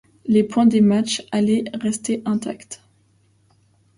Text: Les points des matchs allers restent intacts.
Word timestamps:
Les 0.25 0.43
points 0.43 0.65
des 0.65 0.81
matchs 0.81 1.23
allers 1.31 1.63
restent 1.75 2.11
intacts. 2.25 2.81